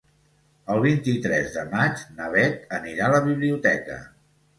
El 0.75 0.79
vint-i-tres 0.85 1.51
de 1.57 1.65
maig 1.73 2.01
na 2.21 2.29
Bet 2.37 2.65
anirà 2.79 3.05
a 3.11 3.15
la 3.17 3.21
biblioteca. 3.29 3.99